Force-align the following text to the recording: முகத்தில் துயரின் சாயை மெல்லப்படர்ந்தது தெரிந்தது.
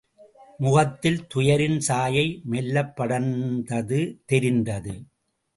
முகத்தில் 0.57 1.19
துயரின் 1.33 1.77
சாயை 1.79 2.25
மெல்லப்படர்ந்தது 2.51 4.01
தெரிந்தது. 4.25 4.95